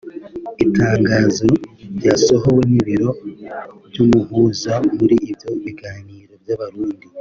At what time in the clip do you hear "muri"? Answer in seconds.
4.97-5.15